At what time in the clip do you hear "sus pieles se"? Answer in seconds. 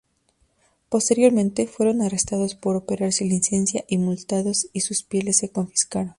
4.79-5.51